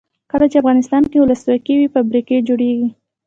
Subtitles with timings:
[0.31, 2.89] کله چې افغانستان کې ولسواکي وي فابریکې جوړیږي.